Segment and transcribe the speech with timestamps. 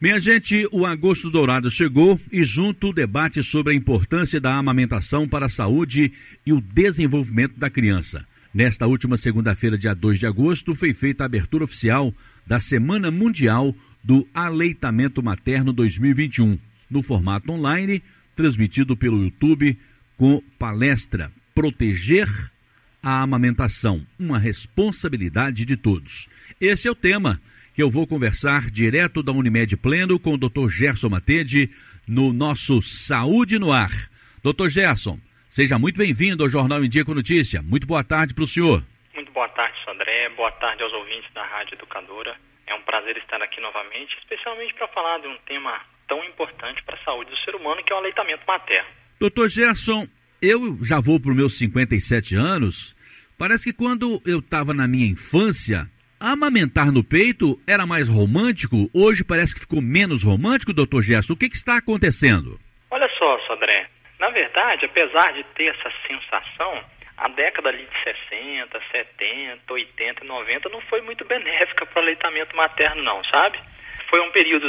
[0.00, 5.28] Minha gente, o agosto dourado chegou e junto o debate sobre a importância da amamentação
[5.28, 6.12] para a saúde
[6.44, 8.26] e o desenvolvimento da criança.
[8.52, 12.12] Nesta última segunda-feira, dia 2 de agosto, foi feita a abertura oficial
[12.44, 16.58] da Semana Mundial do Aleitamento Materno 2021,
[16.90, 18.02] no formato online,
[18.34, 19.78] transmitido pelo YouTube
[20.16, 22.28] com palestra Proteger
[23.00, 26.28] a amamentação, uma responsabilidade de todos.
[26.60, 27.40] Esse é o tema
[27.74, 30.68] que eu vou conversar direto da Unimed Pleno com o Dr.
[30.68, 31.68] Gerson Matede
[32.06, 33.90] no nosso Saúde no Ar.
[34.44, 34.68] Dr.
[34.68, 37.60] Gerson, seja muito bem-vindo ao Jornal em Dia com Notícia.
[37.62, 38.84] Muito boa tarde para o senhor.
[39.12, 40.28] Muito boa tarde, Sandré.
[40.36, 42.36] Boa tarde aos ouvintes da Rádio Educadora.
[42.68, 46.94] É um prazer estar aqui novamente, especialmente para falar de um tema tão importante para
[46.94, 48.88] a saúde do ser humano, que é o aleitamento materno.
[49.18, 50.06] Doutor Gerson,
[50.40, 52.94] eu já vou para os meus 57 anos.
[53.36, 55.90] Parece que quando eu estava na minha infância,
[56.26, 61.34] Amamentar no peito era mais romântico, hoje parece que ficou menos romântico, doutor Gerson.
[61.34, 62.58] O que, que está acontecendo?
[62.90, 63.84] Olha só, Sodré.
[64.18, 66.82] Na verdade, apesar de ter essa sensação,
[67.18, 72.02] a década ali de 60, 70, 80 e 90 não foi muito benéfica para o
[72.02, 73.60] aleitamento materno, não, sabe?
[74.08, 74.66] Foi um período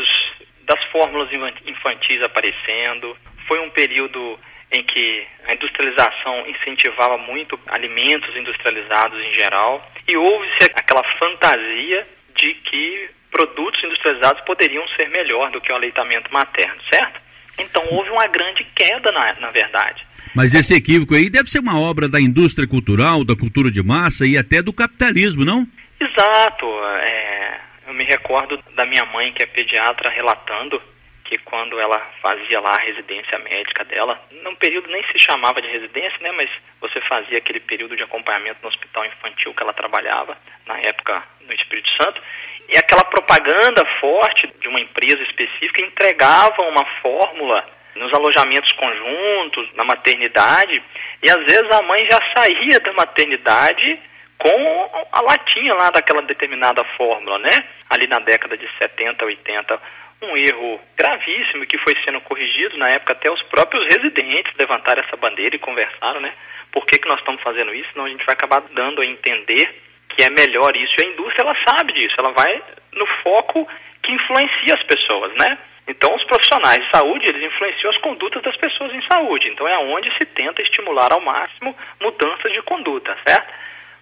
[0.65, 1.29] das fórmulas
[1.65, 3.15] infantis aparecendo,
[3.47, 4.37] foi um período
[4.75, 12.53] em que a industrialização incentivava muito alimentos industrializados em geral e houve-se aquela fantasia de
[12.55, 17.19] que produtos industrializados poderiam ser melhor do que o aleitamento materno, certo?
[17.57, 20.05] Então houve uma grande queda na, na verdade.
[20.35, 24.25] Mas esse equívoco aí deve ser uma obra da indústria cultural, da cultura de massa
[24.27, 25.65] e até do capitalismo, não?
[25.99, 26.65] Exato.
[26.99, 30.81] É, eu me recordo da minha mãe, que é pediatra, relatando
[31.25, 35.67] que quando ela fazia lá a residência médica dela, num período nem se chamava de
[35.67, 40.37] residência, né, mas você fazia aquele período de acompanhamento no hospital infantil que ela trabalhava,
[40.67, 42.21] na época no Espírito Santo,
[42.69, 49.83] e aquela propaganda forte de uma empresa específica entregava uma fórmula nos alojamentos conjuntos, na
[49.83, 50.81] maternidade,
[51.23, 53.99] e às vezes a mãe já saía da maternidade
[54.37, 57.65] com a latinha lá daquela determinada fórmula, né?
[57.89, 59.81] Ali na década de 70, 80
[60.21, 65.17] um erro gravíssimo que foi sendo corrigido na época até os próprios residentes levantaram essa
[65.17, 66.33] bandeira e conversaram, né?
[66.71, 67.89] Por que, que nós estamos fazendo isso?
[67.91, 70.93] Senão a gente vai acabar dando a entender que é melhor isso.
[70.97, 72.61] E a indústria ela sabe disso, ela vai
[72.93, 73.67] no foco
[74.01, 75.57] que influencia as pessoas, né?
[75.87, 79.49] Então os profissionais de saúde eles influenciam as condutas das pessoas em saúde.
[79.49, 83.53] Então é onde se tenta estimular ao máximo mudanças de conduta, certo?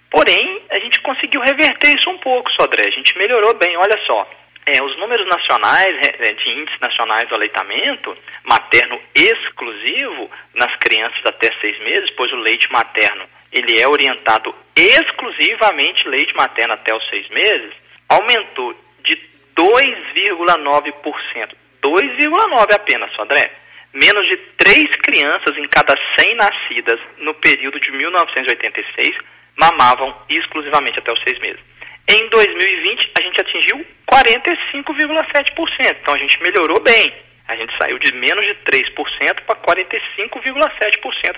[0.09, 2.87] Porém a gente conseguiu reverter isso um pouco, Sodré.
[2.87, 3.75] A gente melhorou bem.
[3.75, 4.29] Olha só.
[4.65, 11.49] É, os números nacionais é, de índices nacionais do aleitamento materno exclusivo nas crianças até
[11.59, 17.27] seis meses, pois o leite materno ele é orientado exclusivamente leite materno até os seis
[17.29, 17.73] meses,
[18.09, 18.73] aumentou
[19.03, 19.15] de
[19.55, 21.55] 2,9%.
[21.83, 23.51] 2,9% apenas, André.
[23.93, 29.15] Menos de três crianças em cada 100 nascidas no período de 1986
[29.55, 31.61] mamavam exclusivamente até os seis meses.
[32.07, 35.97] Em 2020, a gente atingiu 45,7%.
[36.01, 37.13] Então, a gente melhorou bem.
[37.47, 41.35] A gente saiu de menos de 3% para 45,7%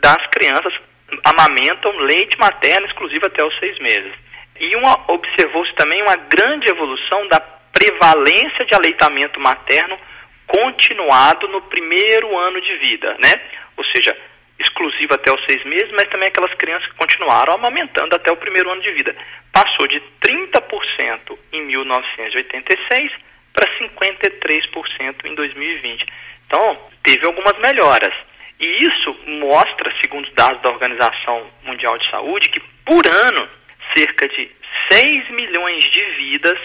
[0.00, 0.72] das crianças
[1.24, 4.12] amamentam leite materno exclusivo até os seis meses.
[4.58, 4.70] E
[5.08, 7.40] observou-se também uma grande evolução da
[7.72, 9.98] prevalência de aleitamento materno
[10.46, 13.40] continuado no primeiro ano de vida, né?
[13.76, 14.16] Ou seja,
[14.58, 18.70] exclusivo até os seis meses, mas também aquelas crianças que continuaram amamentando até o primeiro
[18.70, 19.14] ano de vida.
[19.52, 23.12] Passou de 30% em 1986
[23.52, 26.06] para 53% em 2020.
[26.46, 28.14] Então, teve algumas melhoras.
[28.60, 33.48] E isso mostra, segundo os dados da Organização Mundial de Saúde, que por ano
[33.96, 34.50] cerca de
[34.90, 36.58] 6 milhões de vidas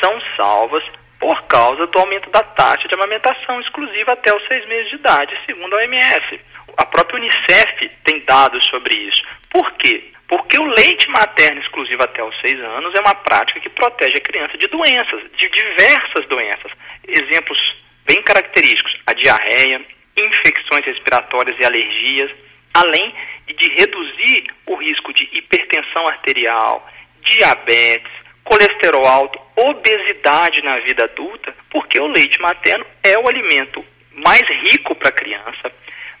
[0.00, 0.84] são salvas
[1.18, 5.36] por causa do aumento da taxa de amamentação exclusiva até os seis meses de idade,
[5.46, 6.40] segundo a OMS.
[6.78, 9.22] A própria Unicef tem dados sobre isso.
[9.50, 10.12] Por quê?
[10.28, 14.20] Porque o leite materno exclusivo até os seis anos é uma prática que protege a
[14.20, 16.70] criança de doenças, de diversas doenças.
[17.06, 17.58] Exemplos
[18.06, 19.80] bem característicos: a diarreia,
[20.16, 22.30] infecções respiratórias e alergias,
[22.74, 23.12] além
[23.46, 26.88] de reduzir o risco de hipertensão arterial,
[27.22, 28.12] diabetes,
[28.44, 34.94] colesterol alto, obesidade na vida adulta, porque o leite materno é o alimento mais rico
[34.94, 35.72] para a criança,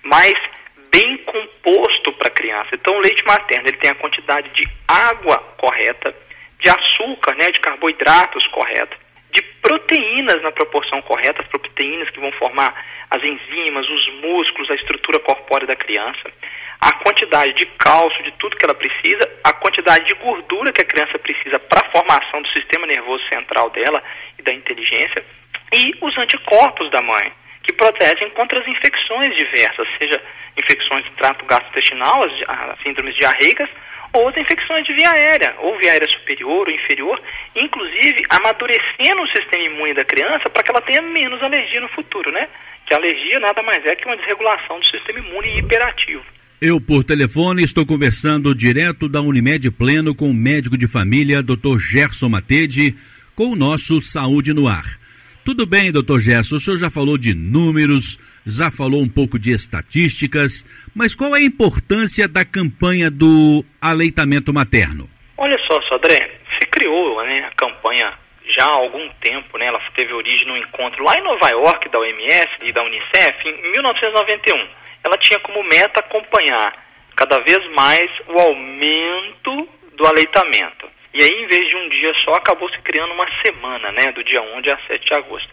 [0.08, 0.34] mais
[0.90, 2.70] bem composto para a criança.
[2.72, 6.14] Então, o leite materno ele tem a quantidade de água correta,
[6.58, 8.96] de açúcar, né, de carboidratos correto,
[9.30, 12.74] de proteínas na proporção correta, as proteínas que vão formar
[13.10, 16.32] as enzimas, os músculos, a estrutura corpórea da criança,
[16.80, 20.86] a quantidade de cálcio, de tudo que ela precisa, a quantidade de gordura que a
[20.86, 24.02] criança precisa para a formação do sistema nervoso central dela
[24.38, 25.24] e da inteligência,
[25.72, 27.32] e os anticorpos da mãe,
[27.68, 30.18] que protegem contra as infecções diversas, seja
[30.56, 33.68] infecções do trato gastrointestinal, as, as síndromes diarreicas,
[34.14, 37.20] ou as infecções de via aérea, ou via aérea superior ou inferior,
[37.54, 42.32] inclusive amadurecendo o sistema imune da criança para que ela tenha menos alergia no futuro,
[42.32, 42.48] né?
[42.86, 46.24] Que alergia nada mais é que uma desregulação do sistema imune hiperativo.
[46.60, 51.78] Eu, por telefone, estou conversando direto da Unimed Pleno com o médico de família, Dr.
[51.78, 52.96] Gerson Matede,
[53.36, 55.07] com o nosso Saúde no Ar.
[55.48, 59.50] Tudo bem, doutor Gerson, o senhor já falou de números, já falou um pouco de
[59.50, 60.62] estatísticas,
[60.94, 65.08] mas qual é a importância da campanha do aleitamento materno?
[65.38, 68.12] Olha só, Sodré, se criou né, a campanha
[68.50, 71.98] já há algum tempo, né, ela teve origem no encontro lá em Nova York da
[71.98, 74.68] OMS e da Unicef em 1991.
[75.02, 76.76] Ela tinha como meta acompanhar
[77.16, 79.66] cada vez mais o aumento
[79.96, 80.97] do aleitamento.
[81.14, 84.22] E aí, em vez de um dia só, acabou se criando uma semana, né, do
[84.24, 85.48] dia 1 a 7 de agosto.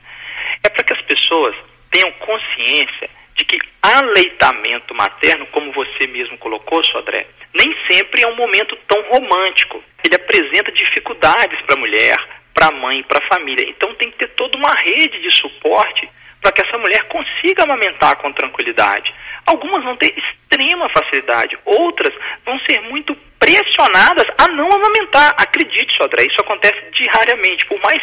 [0.64, 1.56] É para que as pessoas
[1.90, 8.36] tenham consciência de que aleitamento materno, como você mesmo colocou, Sodré, nem sempre é um
[8.36, 9.84] momento tão romântico.
[10.04, 12.16] Ele apresenta dificuldades para a mulher,
[12.54, 13.70] para a mãe, para a família.
[13.70, 16.10] Então tem que ter toda uma rede de suporte
[16.42, 19.14] para que essa mulher consiga amamentar com tranquilidade.
[19.46, 22.14] Algumas vão ter extrema facilidade, outras
[22.46, 25.36] vão ser muito pressionadas a não amamentar.
[25.38, 27.66] Acredite, Sodré, isso acontece diariamente.
[27.66, 28.02] Por mais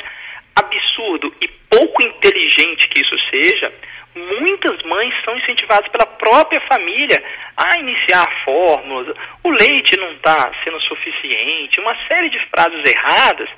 [0.55, 3.73] absurdo e pouco inteligente que isso seja,
[4.15, 7.23] muitas mães são incentivadas pela própria família
[7.57, 13.49] a iniciar fórmulas, o leite não está sendo suficiente, uma série de frases erradas,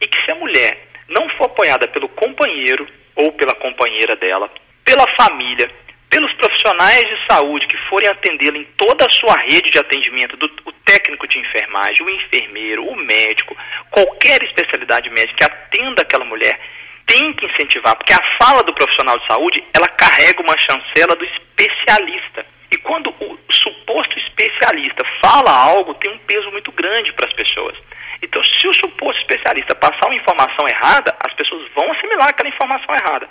[0.00, 4.50] e que se a mulher não for apoiada pelo companheiro ou pela companheira dela,
[4.84, 5.70] pela família,
[6.12, 10.46] pelos profissionais de saúde que forem atendê-la em toda a sua rede de atendimento, do,
[10.66, 13.56] o técnico de enfermagem, o enfermeiro, o médico,
[13.90, 16.60] qualquer especialidade médica que atenda aquela mulher,
[17.06, 21.24] tem que incentivar, porque a fala do profissional de saúde, ela carrega uma chancela do
[21.24, 22.44] especialista.
[22.70, 27.76] E quando o suposto especialista fala algo, tem um peso muito grande para as pessoas.
[28.22, 32.94] Então, se o suposto especialista passar uma informação errada, as pessoas vão assimilar aquela informação
[32.94, 33.28] errada.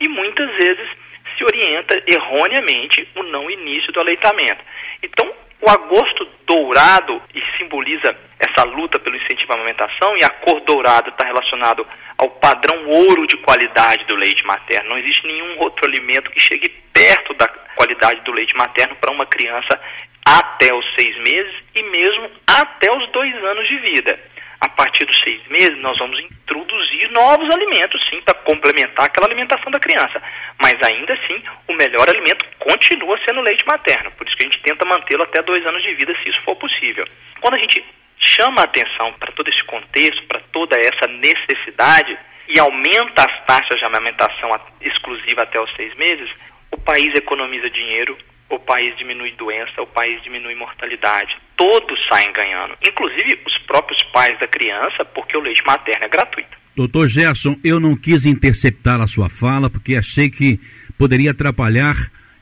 [0.00, 0.88] E muitas vezes
[1.36, 4.64] se orienta erroneamente o não início do aleitamento.
[5.02, 10.60] Então, o agosto dourado, e simboliza essa luta pelo incentivo à amamentação, e a cor
[10.60, 11.86] dourada está relacionado
[12.18, 14.90] ao padrão ouro de qualidade do leite materno.
[14.90, 19.26] Não existe nenhum outro alimento que chegue perto da qualidade do leite materno para uma
[19.26, 19.80] criança
[20.26, 24.33] até os seis meses e mesmo até os dois anos de vida
[24.64, 29.70] a partir dos seis meses, nós vamos introduzir novos alimentos, sim, para complementar aquela alimentação
[29.70, 30.22] da criança.
[30.58, 34.10] Mas ainda assim, o melhor alimento continua sendo o leite materno.
[34.12, 36.56] Por isso que a gente tenta mantê-lo até dois anos de vida, se isso for
[36.56, 37.06] possível.
[37.42, 37.84] Quando a gente
[38.18, 42.16] chama a atenção para todo esse contexto, para toda essa necessidade,
[42.48, 44.50] e aumenta as taxas de amamentação
[44.80, 46.30] exclusiva até os seis meses,
[46.70, 48.16] o país economiza dinheiro,
[48.50, 51.36] o país diminui doença, o país diminui mortalidade.
[51.56, 56.56] Todos saem ganhando, inclusive os próprios pais da criança, porque o leite materno é gratuito.
[56.76, 60.58] Doutor Gerson, eu não quis interceptar a sua fala porque achei que
[60.98, 61.94] poderia atrapalhar,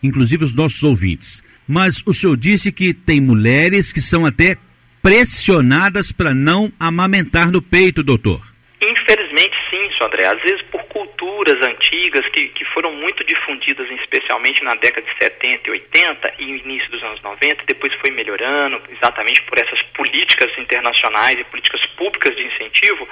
[0.02, 1.43] inclusive, os nossos ouvintes.
[1.69, 4.56] Mas o senhor disse que tem mulheres que são até
[5.02, 8.51] pressionadas para não amamentar no peito, doutor.
[9.32, 10.26] Infelizmente, sim, André.
[10.26, 15.68] Às vezes por culturas antigas que, que foram muito difundidas, especialmente na década de 70
[15.68, 21.38] e 80 e início dos anos 90, depois foi melhorando, exatamente por essas políticas internacionais
[21.38, 23.09] e políticas públicas de incentivo,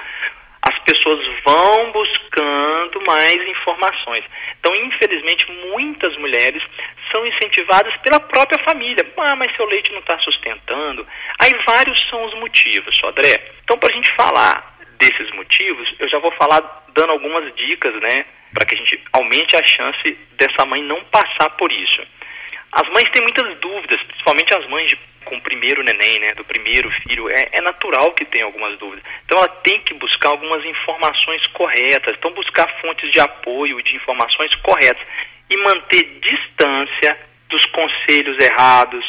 [0.61, 4.23] as pessoas vão buscando mais informações.
[4.59, 6.61] Então, infelizmente, muitas mulheres
[7.11, 9.03] são incentivadas pela própria família.
[9.17, 11.05] Ah, mas seu leite não está sustentando.
[11.39, 13.53] Aí vários são os motivos, André.
[13.63, 14.70] Então, para a gente falar
[15.01, 19.55] desses motivos, eu já vou falar dando algumas dicas, né, para que a gente aumente
[19.55, 22.01] a chance dessa mãe não passar por isso.
[22.71, 26.45] As mães têm muitas dúvidas, principalmente as mães de, com o primeiro neném, né, do
[26.45, 29.03] primeiro filho, é, é natural que tenha algumas dúvidas.
[29.25, 34.53] Então ela tem que buscar algumas informações corretas, então buscar fontes de apoio de informações
[34.57, 35.05] corretas
[35.49, 37.17] e manter distância
[37.49, 39.05] dos conselhos errados,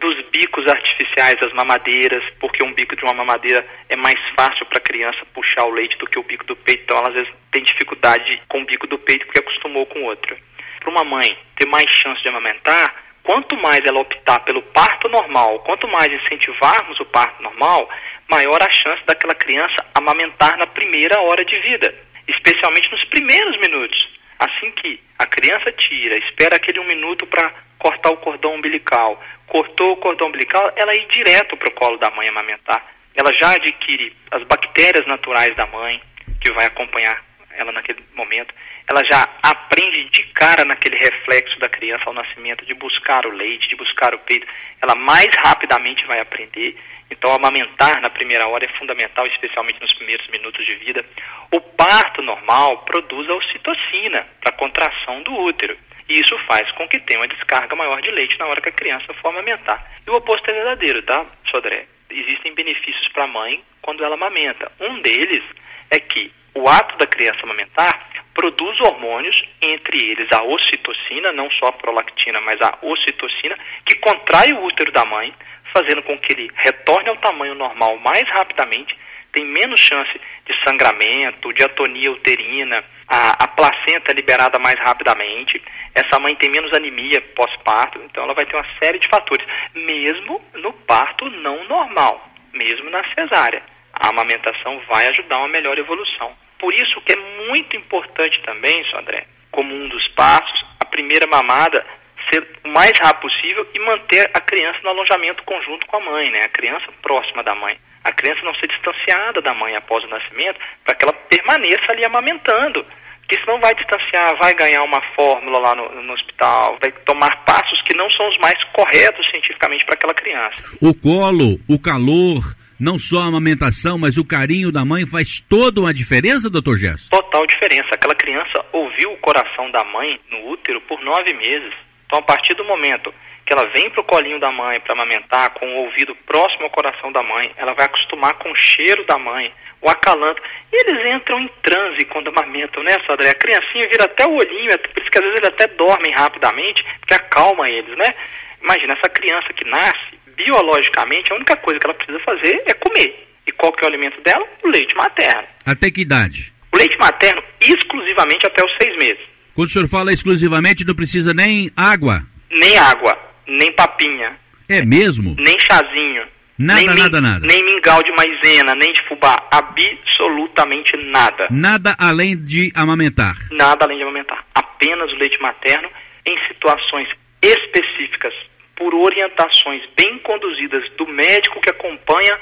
[0.00, 4.78] dos bicos artificiais das mamadeiras, porque um bico de uma mamadeira é mais fácil para
[4.78, 7.32] a criança puxar o leite do que o bico do peito, então ela às vezes
[7.50, 10.36] tem dificuldade com o bico do peito porque acostumou com outro.
[10.80, 15.60] Para uma mãe ter mais chance de amamentar, quanto mais ela optar pelo parto normal,
[15.60, 17.88] quanto mais incentivarmos o parto normal,
[18.30, 21.94] maior a chance daquela criança amamentar na primeira hora de vida,
[22.28, 24.16] especialmente nos primeiros minutos.
[24.38, 29.92] Assim que a criança tira, espera aquele um minuto para cortar o cordão umbilical, cortou
[29.92, 32.84] o cordão umbilical, ela ir direto para o colo da mãe amamentar.
[33.14, 36.00] Ela já adquire as bactérias naturais da mãe,
[36.40, 37.24] que vai acompanhar
[37.56, 38.54] ela naquele momento.
[38.88, 43.68] ela já aprende de cara naquele reflexo da criança ao nascimento de buscar o leite,
[43.68, 44.46] de buscar o peito,
[44.80, 46.76] ela mais rapidamente vai aprender.
[47.10, 51.04] Então, amamentar na primeira hora é fundamental, especialmente nos primeiros minutos de vida.
[51.52, 55.76] O parto normal produz a ocitocina para contração do útero.
[56.08, 58.72] E isso faz com que tenha uma descarga maior de leite na hora que a
[58.72, 59.84] criança for amamentar.
[60.06, 61.86] E o oposto é verdadeiro, tá, Sodré?
[62.08, 64.70] Existem benefícios para a mãe quando ela amamenta.
[64.80, 65.42] Um deles
[65.90, 71.66] é que o ato da criança amamentar produz hormônios, entre eles a ocitocina, não só
[71.66, 75.32] a prolactina, mas a ocitocina, que contrai o útero da mãe,
[75.72, 78.96] fazendo com que ele retorne ao tamanho normal mais rapidamente,
[79.32, 85.62] tem menos chance de sangramento, de atonia uterina, a, a placenta é liberada mais rapidamente,
[85.94, 90.44] essa mãe tem menos anemia pós-parto, então ela vai ter uma série de fatores, mesmo
[90.54, 93.62] no parto não normal, mesmo na cesárea.
[93.92, 96.36] A amamentação vai ajudar uma melhor evolução.
[96.58, 101.84] Por isso que é muito importante também, André, como um dos passos, a primeira mamada
[102.30, 106.30] ser o mais rápido possível e manter a criança no alojamento conjunto com a mãe,
[106.30, 106.40] né?
[106.44, 107.78] A criança próxima da mãe.
[108.06, 112.04] A criança não ser distanciada da mãe após o nascimento, para que ela permaneça ali
[112.04, 112.86] amamentando.
[113.22, 117.82] Porque senão vai distanciar, vai ganhar uma fórmula lá no, no hospital, vai tomar passos
[117.82, 120.78] que não são os mais corretos cientificamente para aquela criança.
[120.80, 122.44] O colo, o calor,
[122.78, 127.10] não só a amamentação, mas o carinho da mãe faz toda uma diferença, doutor Gesso?
[127.10, 127.88] Total diferença.
[127.90, 131.74] Aquela criança ouviu o coração da mãe no útero por nove meses.
[132.06, 133.12] Então, a partir do momento
[133.46, 136.70] que ela vem para o colinho da mãe para amamentar, com o ouvido próximo ao
[136.70, 140.42] coração da mãe, ela vai acostumar com o cheiro da mãe, o acalanto.
[140.72, 143.30] E eles entram em transe quando amamentam, né, Sodré?
[143.30, 146.12] A criancinha vira até o olhinho, é por isso que às vezes eles até dormem
[146.12, 148.12] rapidamente, porque acalma eles, né?
[148.60, 153.28] Imagina, essa criança que nasce, biologicamente, a única coisa que ela precisa fazer é comer.
[153.46, 154.44] E qual que é o alimento dela?
[154.64, 155.46] O leite materno.
[155.64, 156.52] Até que idade?
[156.74, 159.24] O leite materno exclusivamente até os seis meses.
[159.54, 162.22] Quando o senhor fala exclusivamente, não precisa nem água?
[162.50, 164.38] Nem água, nem papinha.
[164.68, 165.36] É mesmo?
[165.38, 166.24] Nem chazinho.
[166.58, 167.46] Nada, nem, nada, nada.
[167.46, 169.36] Nem mingau de maisena, nem de fubá.
[169.50, 171.46] Absolutamente nada.
[171.50, 173.36] Nada além de amamentar.
[173.50, 174.44] Nada além de amamentar.
[174.54, 175.88] Apenas o leite materno
[176.24, 177.08] em situações
[177.42, 178.32] específicas
[178.74, 182.38] por orientações bem conduzidas do médico que acompanha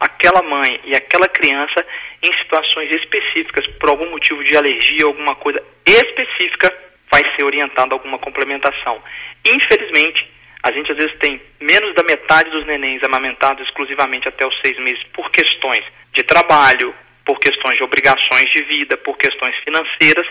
[0.00, 1.84] aquela mãe e aquela criança
[2.22, 6.72] em situações específicas, por algum motivo de alergia, alguma coisa específica,
[7.10, 9.02] vai ser orientado alguma complementação.
[9.44, 10.28] Infelizmente,
[10.62, 14.78] a gente às vezes tem menos da metade dos nenéns amamentados exclusivamente até os seis
[14.78, 20.26] meses por questões de trabalho, por questões de obrigações de vida, por questões financeiras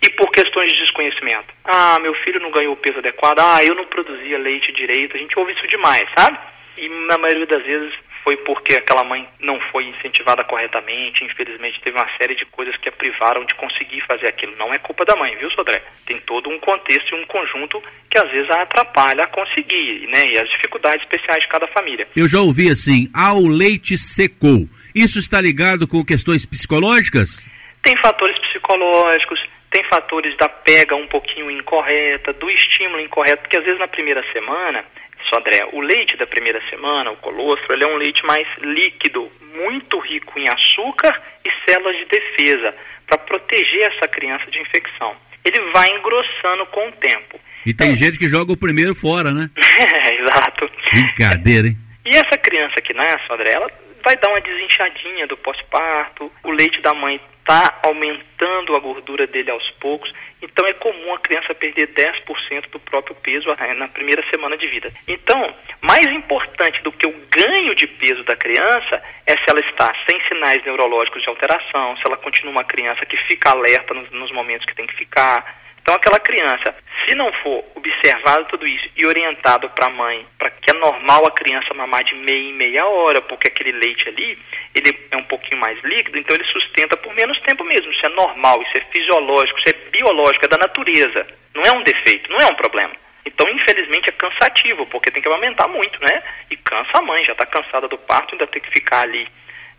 [0.00, 1.52] e por questões de desconhecimento.
[1.64, 5.18] Ah, meu filho não ganhou o peso adequado, ah, eu não produzia leite direito, a
[5.18, 6.38] gente ouve isso demais, sabe?
[6.76, 7.92] E na maioria das vezes
[8.26, 12.88] foi porque aquela mãe não foi incentivada corretamente, infelizmente teve uma série de coisas que
[12.88, 14.56] a privaram de conseguir fazer aquilo.
[14.56, 15.80] Não é culpa da mãe, viu, Sodré?
[16.04, 17.80] Tem todo um contexto e um conjunto
[18.10, 20.24] que às vezes a atrapalha a conseguir, né?
[20.26, 22.08] E as dificuldades especiais de cada família.
[22.16, 24.66] Eu já ouvi assim, ah, o leite secou.
[24.92, 27.48] Isso está ligado com questões psicológicas?
[27.80, 29.38] Tem fatores psicológicos,
[29.70, 34.24] tem fatores da pega um pouquinho incorreta, do estímulo incorreto, porque às vezes na primeira
[34.32, 34.84] semana,
[35.28, 39.98] Sodré, o leite da primeira semana, o colostro, ele é um leite mais líquido, muito
[39.98, 42.74] rico em açúcar e células de defesa,
[43.06, 45.14] para proteger essa criança de infecção.
[45.44, 47.40] Ele vai engrossando com o tempo.
[47.64, 47.96] E tem é.
[47.96, 49.48] gente que joga o primeiro fora, né?
[49.56, 50.70] é, exato.
[50.92, 51.76] Brincadeira, hein?
[52.04, 53.70] E essa criança que nasce, André, ela
[54.04, 59.52] vai dar uma desinchadinha do pós-parto, o leite da mãe está aumentando a gordura dele
[59.52, 60.12] aos poucos,
[60.42, 64.68] então é comum a criança perder 10% do próprio peso eh, na primeira semana de
[64.68, 64.92] vida.
[65.06, 69.94] Então, mais importante do que o ganho de peso da criança é se ela está
[70.10, 74.32] sem sinais neurológicos de alteração, se ela continua uma criança que fica alerta nos, nos
[74.32, 75.44] momentos que tem que ficar,
[75.86, 76.74] então, aquela criança,
[77.06, 81.24] se não for observado tudo isso e orientado para a mãe, para que é normal
[81.26, 84.38] a criança mamar de meia em meia hora, porque aquele leite ali,
[84.74, 87.90] ele é um pouquinho mais líquido, então ele sustenta por menos tempo mesmo.
[87.92, 91.26] Isso é normal, isso é fisiológico, isso é biológico, é da natureza.
[91.54, 92.94] Não é um defeito, não é um problema.
[93.24, 96.22] Então, infelizmente, é cansativo, porque tem que amamentar muito, né?
[96.50, 99.28] E cansa a mãe, já está cansada do parto, ainda tem que ficar ali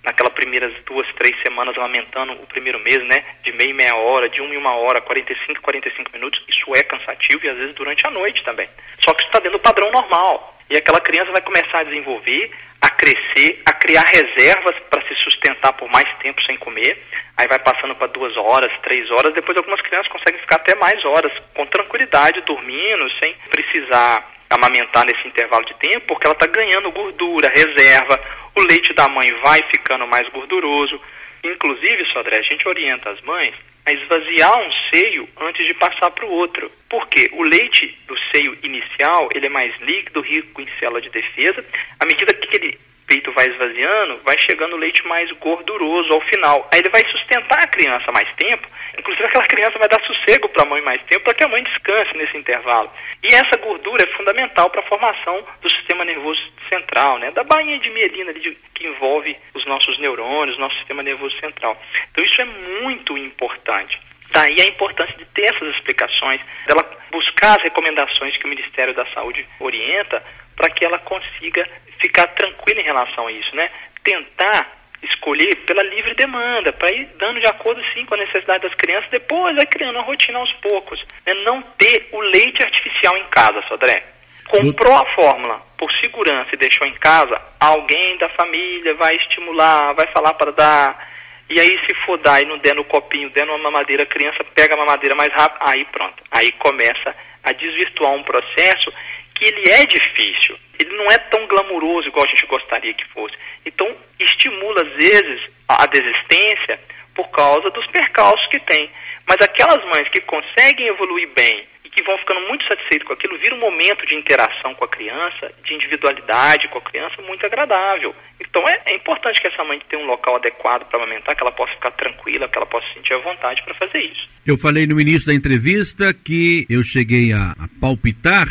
[0.07, 4.29] naquelas primeiras duas, três semanas amamentando o primeiro mês, né, de meia e meia hora,
[4.29, 8.07] de uma em uma hora, 45, 45 minutos, isso é cansativo e às vezes durante
[8.07, 8.69] a noite também.
[9.03, 10.55] Só que isso está dentro do padrão normal.
[10.69, 15.73] E aquela criança vai começar a desenvolver, a crescer, a criar reservas para se sustentar
[15.73, 17.03] por mais tempo sem comer.
[17.35, 19.33] Aí vai passando para duas horas, três horas.
[19.33, 25.27] Depois algumas crianças conseguem ficar até mais horas, com tranquilidade, dormindo, sem precisar amamentar nesse
[25.27, 28.19] intervalo de tempo, porque ela está ganhando gordura, reserva,
[28.57, 30.99] o leite da mãe vai ficando mais gorduroso.
[31.43, 33.53] Inclusive, Sodré, a gente orienta as mães
[33.85, 36.69] a esvaziar um seio antes de passar para o outro.
[36.89, 41.63] Porque o leite do seio inicial, ele é mais líquido, rico em célula de defesa.
[41.99, 46.69] À medida que ele peito vai esvaziando, vai chegando o leite mais gorduroso ao final.
[46.71, 48.67] Aí ele vai sustentar a criança mais tempo,
[48.99, 51.63] inclusive aquela criança vai dar sossego para a mãe mais tempo, para que a mãe
[51.63, 52.91] descanse nesse intervalo.
[53.23, 57.79] E essa gordura é fundamental para a formação do sistema nervoso central, né, da bainha
[57.79, 61.81] de mielina de, que envolve os nossos neurônios, nosso sistema nervoso central.
[62.11, 62.45] Então isso é
[62.81, 63.97] muito importante.
[64.31, 69.05] Daí a importância de ter essas explicações, dela buscar as recomendações que o Ministério da
[69.13, 70.21] Saúde orienta
[70.55, 71.67] para que ela consiga
[72.01, 73.69] ficar tranquila em relação a isso, né?
[74.03, 78.73] Tentar escolher pela livre demanda, para ir dando de acordo sim com a necessidade das
[78.75, 81.03] crianças, depois vai criando a rotina aos poucos.
[81.25, 81.33] Né?
[81.45, 84.03] Não ter o leite artificial em casa, Sodré.
[84.47, 90.07] Comprou a fórmula por segurança e deixou em casa, alguém da família vai estimular, vai
[90.13, 91.07] falar para dar.
[91.49, 94.43] E aí, se for dar e não der no copinho, der numa mamadeira, a criança
[94.55, 96.23] pega a mamadeira mais rápido, aí pronto.
[96.31, 98.91] Aí começa a desvirtuar um processo
[99.37, 103.35] que ele é difícil, ele não é tão glamuroso igual a gente gostaria que fosse.
[103.65, 106.79] Então, estimula às vezes a desistência
[107.13, 108.89] por causa dos percalços que tem.
[109.27, 113.37] Mas aquelas mães que conseguem evoluir bem e que vão ficando muito satisfeitas com aquilo,
[113.37, 118.15] vira um momento de interação com a criança, de individualidade com a criança muito agradável.
[118.39, 121.51] Então é, é importante que essa mãe tenha um local adequado para amamentar, que ela
[121.51, 124.29] possa ficar tranquila, que ela possa sentir a vontade para fazer isso.
[124.45, 128.47] Eu falei no início da entrevista que eu cheguei a, a palpitar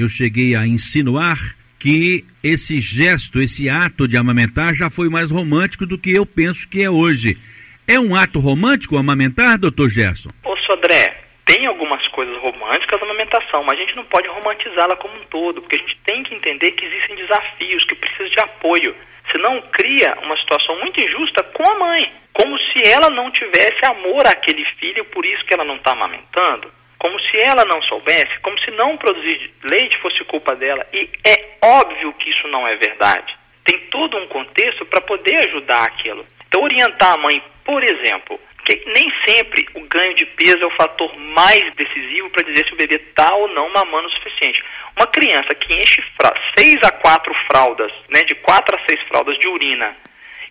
[0.00, 1.36] eu cheguei a insinuar
[1.78, 6.68] que esse gesto, esse ato de amamentar já foi mais romântico do que eu penso
[6.68, 7.36] que é hoje.
[7.88, 10.30] É um ato romântico amamentar, doutor Gerson?
[10.44, 15.14] Ô, Sodré, tem algumas coisas românticas na amamentação, mas a gente não pode romantizá-la como
[15.14, 18.94] um todo, porque a gente tem que entender que existem desafios, que precisa de apoio.
[19.32, 24.26] Senão cria uma situação muito injusta com a mãe, como se ela não tivesse amor
[24.26, 28.60] àquele filho, por isso que ela não está amamentando como se ela não soubesse, como
[28.60, 30.86] se não produzir leite fosse culpa dela.
[30.92, 33.34] E é óbvio que isso não é verdade.
[33.64, 36.26] Tem todo um contexto para poder ajudar aquilo.
[36.46, 40.76] Então, orientar a mãe, por exemplo, que nem sempre o ganho de peso é o
[40.76, 44.62] fator mais decisivo para dizer se o bebê está ou não mamando o suficiente.
[44.94, 46.02] Uma criança que enche
[46.58, 49.96] 6 a 4 fraldas, né, de 4 a 6 fraldas de urina,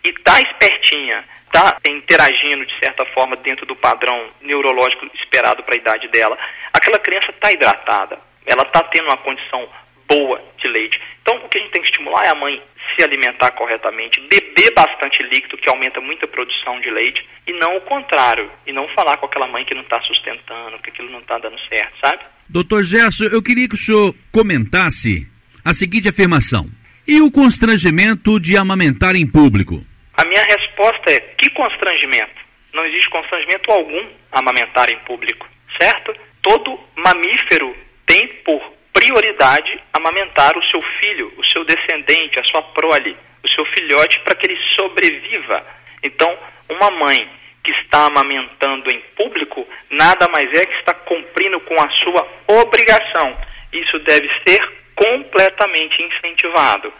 [0.04, 5.78] e está espertinha, está interagindo de certa forma dentro do padrão neurológico esperado para a
[5.78, 6.38] idade dela,
[6.72, 9.68] aquela criança está hidratada, ela está tendo uma condição
[10.08, 11.00] boa de leite.
[11.22, 12.60] Então, o que a gente tem que estimular é a mãe
[12.96, 17.76] se alimentar corretamente, beber bastante líquido, que aumenta muito a produção de leite, e não
[17.76, 21.20] o contrário, e não falar com aquela mãe que não está sustentando, que aquilo não
[21.20, 22.22] está dando certo, sabe?
[22.48, 25.28] Doutor Gerson, eu queria que o senhor comentasse
[25.64, 26.66] a seguinte afirmação.
[27.06, 29.84] E o constrangimento de amamentar em público?
[30.20, 32.44] A minha resposta é: que constrangimento?
[32.74, 35.48] Não existe constrangimento algum amamentar em público,
[35.80, 36.14] certo?
[36.42, 38.60] Todo mamífero tem por
[38.92, 44.34] prioridade amamentar o seu filho, o seu descendente, a sua prole, o seu filhote, para
[44.34, 45.66] que ele sobreviva.
[46.02, 47.26] Então, uma mãe
[47.64, 53.38] que está amamentando em público nada mais é que está cumprindo com a sua obrigação.
[53.72, 54.60] Isso deve ser
[54.94, 56.92] completamente incentivado.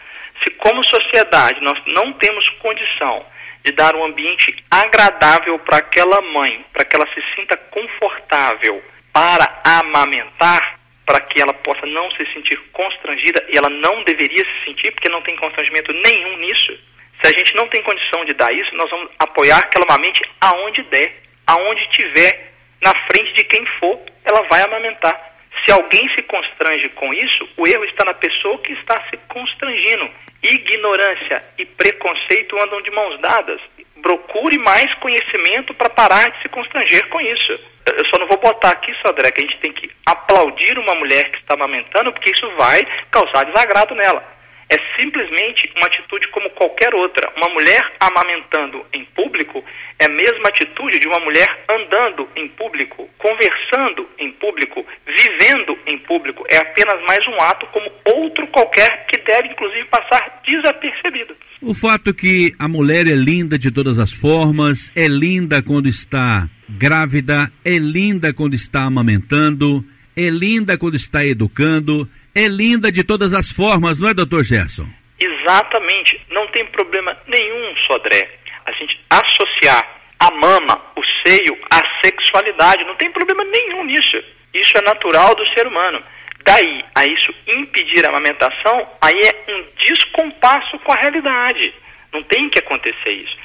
[0.43, 3.25] Se, como sociedade, nós não temos condição
[3.63, 9.61] de dar um ambiente agradável para aquela mãe, para que ela se sinta confortável para
[9.63, 14.91] amamentar, para que ela possa não se sentir constrangida, e ela não deveria se sentir,
[14.91, 16.79] porque não tem constrangimento nenhum nisso.
[17.21, 20.81] Se a gente não tem condição de dar isso, nós vamos apoiar aquela mamãe aonde
[20.83, 22.51] der, aonde tiver,
[22.81, 25.31] na frente de quem for, ela vai amamentar.
[25.65, 30.09] Se alguém se constrange com isso, o erro está na pessoa que está se constrangindo.
[30.43, 33.61] Ignorância e preconceito andam de mãos dadas.
[34.01, 37.59] Procure mais conhecimento para parar de se constranger com isso.
[37.85, 41.29] Eu só não vou botar aqui, Sodré, que a gente tem que aplaudir uma mulher
[41.31, 44.40] que está amamentando, porque isso vai causar desagrado nela
[44.71, 47.29] é simplesmente uma atitude como qualquer outra.
[47.35, 49.61] Uma mulher amamentando em público
[49.99, 55.97] é a mesma atitude de uma mulher andando em público, conversando em público, vivendo em
[55.99, 56.45] público.
[56.49, 61.35] É apenas mais um ato como outro qualquer que deve, inclusive, passar desapercebido.
[61.61, 66.47] O fato que a mulher é linda de todas as formas, é linda quando está
[66.69, 69.83] grávida, é linda quando está amamentando,
[70.15, 74.85] é linda quando está educando é linda de todas as formas, não é, doutor Gerson?
[75.19, 76.19] Exatamente.
[76.29, 78.29] Não tem problema nenhum, Sodré,
[78.65, 82.83] a gente associar a mama, o seio, à sexualidade.
[82.85, 84.17] Não tem problema nenhum nisso.
[84.53, 86.01] Isso é natural do ser humano.
[86.43, 91.73] Daí a isso impedir a amamentação, aí é um descompasso com a realidade.
[92.11, 93.35] Não tem que acontecer isso.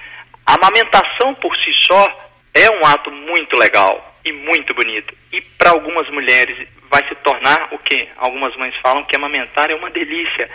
[0.46, 5.14] A amamentação por si só é um ato muito legal e muito bonito.
[5.32, 9.74] E para algumas mulheres vai se tornar o que algumas mães falam que amamentar é
[9.74, 10.48] uma delícia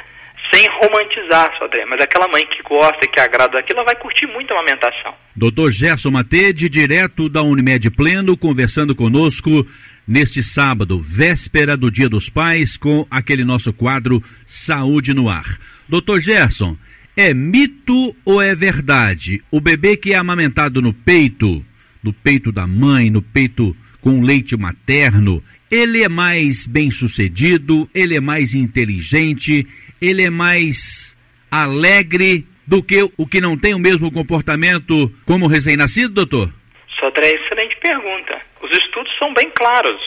[0.54, 4.26] sem romantizar, Sodré, mas aquela mãe que gosta e que agrada daquilo, ela vai curtir
[4.28, 5.13] muito a amamentação.
[5.36, 9.65] Doutor Gerson Matede, direto da Unimed Pleno, conversando conosco
[10.08, 15.46] neste sábado, véspera do Dia dos Pais, com aquele nosso quadro Saúde no Ar.
[15.88, 16.76] Doutor Gerson,
[17.15, 19.41] é mito ou é verdade?
[19.52, 21.63] O bebê que é amamentado no peito,
[22.04, 25.41] no peito da mãe, no peito com leite materno,
[25.72, 29.66] ele é mais bem sucedido, ele é mais inteligente,
[30.02, 31.18] ele é mais
[31.50, 36.54] alegre do que o que não tem o mesmo comportamento como recém-nascido, doutor?
[37.00, 38.42] Sodré, excelente pergunta.
[38.62, 40.00] Os estudos são bem claros.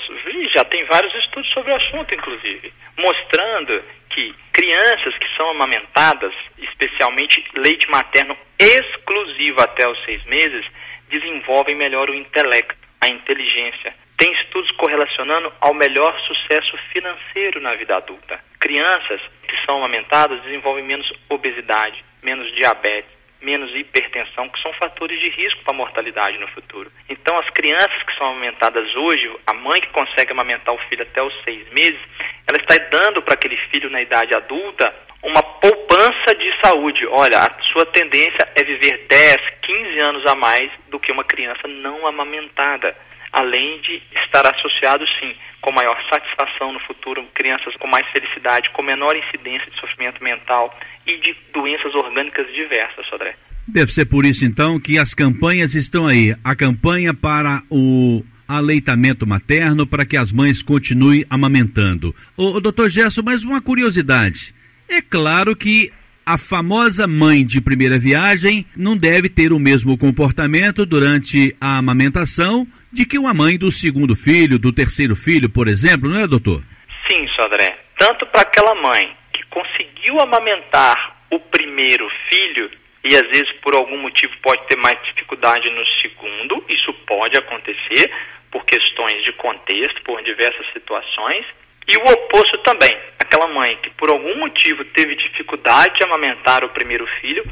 [0.54, 7.42] Já tem vários estudos sobre o assunto, inclusive, mostrando que crianças que são amamentadas, especialmente
[7.56, 10.64] leite materno exclusivo até os seis meses,
[11.10, 17.96] desenvolvem melhor o intelecto, a inteligência, tem estudos correlacionando ao melhor sucesso financeiro na vida
[17.96, 18.40] adulta.
[18.60, 25.28] Crianças que são amamentadas desenvolvem menos obesidade, menos diabetes, menos hipertensão, que são fatores de
[25.28, 26.90] risco para a mortalidade no futuro.
[27.08, 31.22] Então, as crianças que são amamentadas hoje, a mãe que consegue amamentar o filho até
[31.22, 32.00] os seis meses,
[32.48, 37.06] ela está dando para aquele filho na idade adulta uma poupança de saúde.
[37.06, 41.66] Olha, a sua tendência é viver 10, 15 anos a mais do que uma criança
[41.66, 42.94] não amamentada
[43.34, 48.82] além de estar associado, sim, com maior satisfação no futuro, crianças com mais felicidade, com
[48.82, 53.34] menor incidência de sofrimento mental e de doenças orgânicas diversas, Sodré.
[53.66, 56.36] Deve ser por isso, então, que as campanhas estão aí.
[56.44, 62.14] A campanha para o aleitamento materno, para que as mães continuem amamentando.
[62.36, 64.54] Ô doutor Gerson, mais uma curiosidade.
[64.88, 65.90] É claro que
[66.26, 72.66] a famosa mãe de primeira viagem não deve ter o mesmo comportamento durante a amamentação
[72.94, 76.62] de que uma mãe do segundo filho, do terceiro filho, por exemplo, não é, doutor?
[77.10, 77.76] Sim, Sodré.
[77.98, 82.70] Tanto para aquela mãe que conseguiu amamentar o primeiro filho
[83.04, 88.10] e às vezes por algum motivo pode ter mais dificuldade no segundo, isso pode acontecer
[88.50, 91.44] por questões de contexto, por diversas situações,
[91.86, 96.68] e o oposto também aquela mãe que por algum motivo teve dificuldade de amamentar o
[96.70, 97.44] primeiro filho,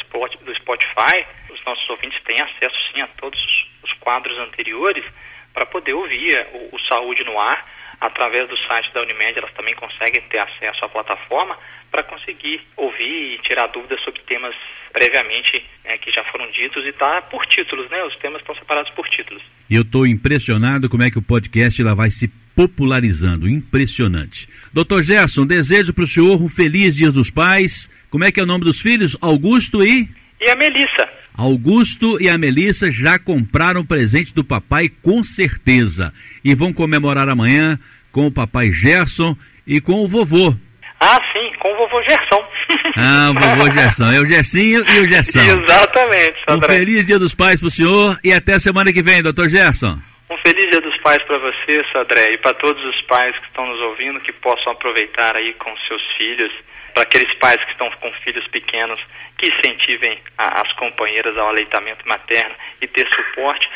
[0.54, 3.40] Spotify, os nossos ouvintes têm acesso sim a todos
[3.82, 5.04] os quadros anteriores
[5.52, 9.74] para poder ouvir o, o Saúde no Ar através do site da Unimed, elas também
[9.74, 11.56] conseguem ter acesso à plataforma
[11.90, 14.54] para conseguir ouvir e tirar dúvidas sobre temas
[14.92, 18.02] previamente é, que já foram ditos e tá por títulos, né?
[18.04, 19.42] Os temas estão separados por títulos.
[19.70, 24.48] E eu estou impressionado como é que o podcast lá vai se popularizando, impressionante.
[24.72, 27.90] Doutor Gerson, desejo para o senhor um feliz Dia dos Pais.
[28.10, 29.16] Como é que é o nome dos filhos?
[29.22, 30.08] Augusto e?
[30.44, 31.08] E a Melissa.
[31.38, 36.12] Augusto e a Melissa já compraram presente do papai com certeza
[36.44, 37.78] e vão comemorar amanhã
[38.10, 40.52] com o papai Gerson e com o vovô.
[41.00, 42.52] Ah, sim, com o vovô Gerson.
[42.96, 44.10] Ah, o vovô Gerson.
[44.10, 45.40] É o Gersinho e o Gerson.
[45.40, 46.74] Exatamente, Sandré.
[46.74, 49.98] Um feliz dia dos pais pro senhor e até semana que vem, doutor Gerson.
[50.30, 53.66] Um feliz dia dos pais para você, Sandré, e para todos os pais que estão
[53.66, 56.52] nos ouvindo, que possam aproveitar aí com seus filhos
[56.94, 58.98] para aqueles pais que estão com filhos pequenos,
[59.42, 63.68] que incentivem a, as companheiras ao aleitamento materno e ter suporte.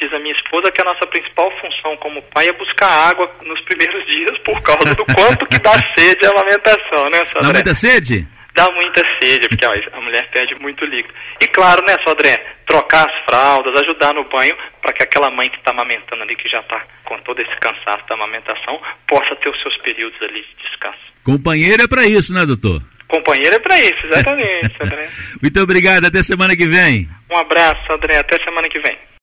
[0.00, 3.60] Diz a minha esposa que a nossa principal função como pai é buscar água nos
[3.62, 7.42] primeiros dias por causa do quanto que dá sede a amamentação, né, Sodré?
[7.42, 8.28] Dá muita sede?
[8.52, 11.14] Dá muita sede, porque a mulher perde muito líquido.
[11.40, 15.56] E claro, né, Sodré, trocar as fraldas, ajudar no banho, para que aquela mãe que
[15.56, 19.62] está amamentando ali, que já está com todo esse cansaço da amamentação, possa ter os
[19.62, 20.98] seus períodos ali de descanso.
[21.22, 22.82] Companheiro é para isso, né, doutor?
[23.10, 25.08] Companheiro é para isso, exatamente, André.
[25.42, 27.08] Muito obrigado, até semana que vem.
[27.30, 28.96] Um abraço, André, até semana que vem.